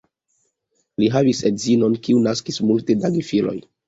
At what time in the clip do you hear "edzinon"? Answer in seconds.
1.49-1.97